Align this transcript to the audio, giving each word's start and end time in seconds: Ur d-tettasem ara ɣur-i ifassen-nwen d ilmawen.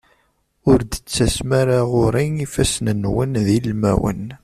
Ur 0.69 0.79
d-tettasem 0.81 1.49
ara 1.61 1.77
ɣur-i 1.91 2.25
ifassen-nwen 2.45 3.33
d 3.45 3.47
ilmawen. 3.57 4.23